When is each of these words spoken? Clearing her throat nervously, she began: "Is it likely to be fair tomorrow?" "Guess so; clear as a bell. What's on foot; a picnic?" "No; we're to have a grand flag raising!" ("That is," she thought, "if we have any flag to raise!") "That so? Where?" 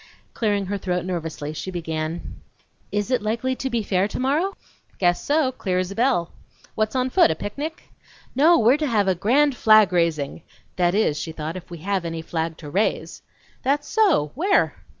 Clearing 0.33 0.65
her 0.65 0.79
throat 0.79 1.05
nervously, 1.05 1.53
she 1.53 1.69
began: 1.69 2.41
"Is 2.91 3.11
it 3.11 3.21
likely 3.21 3.55
to 3.57 3.69
be 3.69 3.83
fair 3.83 4.07
tomorrow?" 4.07 4.57
"Guess 4.97 5.23
so; 5.23 5.51
clear 5.51 5.77
as 5.77 5.91
a 5.91 5.95
bell. 5.95 6.31
What's 6.73 6.95
on 6.95 7.11
foot; 7.11 7.29
a 7.29 7.35
picnic?" 7.35 7.83
"No; 8.35 8.57
we're 8.57 8.77
to 8.77 8.87
have 8.87 9.07
a 9.07 9.13
grand 9.13 9.55
flag 9.55 9.93
raising!" 9.93 10.41
("That 10.75 10.95
is," 10.95 11.19
she 11.19 11.31
thought, 11.31 11.55
"if 11.55 11.69
we 11.69 11.77
have 11.85 12.03
any 12.03 12.23
flag 12.23 12.57
to 12.57 12.69
raise!") 12.71 13.21
"That 13.61 13.85
so? 13.85 14.31
Where?" 14.33 14.73